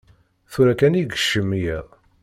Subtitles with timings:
[0.51, 1.87] Tura kan i yekcem yiḍ.